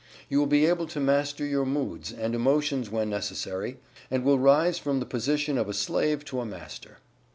You 0.29 0.39
will 0.39 0.47
be 0.47 0.65
able 0.65 0.87
to 0.87 0.99
master 0.99 1.45
your 1.45 1.63
moods, 1.63 2.11
and 2.11 2.33
emotions 2.33 2.89
when 2.89 3.11
necessary, 3.11 3.77
and 4.09 4.23
will 4.23 4.39
rise 4.39 4.79
from 4.79 4.99
the 4.99 5.05
position 5.05 5.59
of 5.59 5.69
a 5.69 5.75
slave 5.75 6.25
to 6.25 6.39
a 6.41 6.45
Master. 6.47 6.97